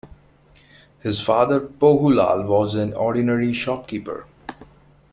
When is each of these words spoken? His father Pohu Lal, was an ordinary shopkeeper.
His 1.01 1.21
father 1.21 1.59
Pohu 1.59 2.15
Lal, 2.15 2.41
was 2.45 2.73
an 2.73 2.91
ordinary 2.95 3.53
shopkeeper. 3.53 4.25